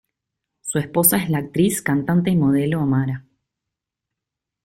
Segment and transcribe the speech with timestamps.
[0.61, 3.23] Su esposa es la actriz, cantante y modelo Amara.